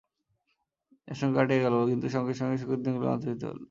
এই 1.07 1.13
আশঙ্কা 1.13 1.37
কাটিয়া 1.37 1.61
গেল 1.63 1.73
বটে, 1.75 1.89
কিন্তু 1.91 2.07
সঙ্গে 2.15 2.33
সেই 2.39 2.57
সুখের 2.61 2.79
দিনগুলিও 2.85 3.13
অন্তর্হিত 3.15 3.41
হইল। 3.45 3.59